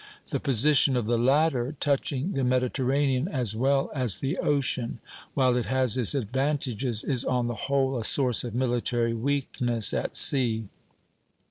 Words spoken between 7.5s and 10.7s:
whole a source of military weakness at sea.